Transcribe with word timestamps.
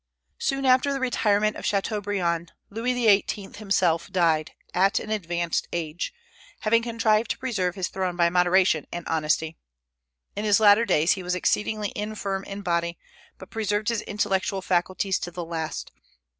Soon 0.39 0.65
after 0.65 0.91
the 0.91 0.99
retirement 0.99 1.55
of 1.57 1.63
Chateaubriand, 1.63 2.53
Louis 2.71 2.93
XVIII. 2.93 3.53
himself 3.55 4.11
died, 4.11 4.53
at 4.73 4.97
an 4.97 5.11
advanced 5.11 5.67
age, 5.71 6.11
having 6.61 6.81
contrived 6.81 7.29
to 7.29 7.37
preserve 7.37 7.75
his 7.75 7.87
throne 7.87 8.15
by 8.15 8.31
moderation 8.31 8.87
and 8.91 9.07
honesty. 9.07 9.59
In 10.35 10.43
his 10.43 10.59
latter 10.59 10.85
days 10.87 11.11
he 11.11 11.21
was 11.21 11.35
exceedingly 11.35 11.93
infirm 11.95 12.43
in 12.45 12.63
body, 12.63 12.97
but 13.37 13.51
preserved 13.51 13.89
his 13.89 14.01
intellectual 14.01 14.63
faculties 14.63 15.19
to 15.19 15.29
the 15.29 15.45
last. 15.45 15.91